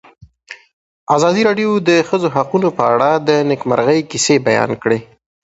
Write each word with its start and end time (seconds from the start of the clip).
ازادي 1.15 1.41
راډیو 1.49 1.71
د 1.81 1.83
د 1.89 1.91
ښځو 2.07 2.27
حقونه 2.35 2.69
په 2.77 2.83
اړه 2.93 3.09
د 3.27 3.29
نېکمرغۍ 3.49 3.99
کیسې 4.11 4.35
بیان 4.47 4.71
کړې. 4.81 4.99